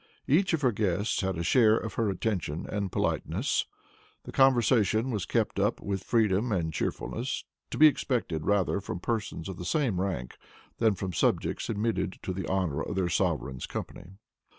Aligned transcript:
Each 0.27 0.51
of 0.53 0.61
her 0.63 0.71
guests 0.71 1.21
had 1.21 1.37
a 1.37 1.43
share 1.43 1.77
of 1.77 1.93
her 1.93 2.09
attention 2.09 2.65
and 2.67 2.91
politeness. 2.91 3.67
The 4.23 4.31
conversation 4.31 5.11
was 5.11 5.27
kept 5.27 5.59
up 5.59 5.79
with 5.79 6.03
freedom 6.03 6.51
and 6.51 6.73
cheerfulness 6.73 7.45
to 7.69 7.77
be 7.77 7.85
expected 7.85 8.47
rather 8.47 8.81
from 8.81 8.99
persons 8.99 9.47
of 9.47 9.57
the 9.57 9.63
same 9.63 10.01
rank, 10.01 10.39
than 10.79 10.95
from 10.95 11.13
subjects 11.13 11.69
admitted 11.69 12.17
to 12.23 12.33
the 12.33 12.47
honor 12.47 12.81
of 12.81 12.95
their 12.95 13.09
sovereign's 13.09 13.67
company." 13.67 14.13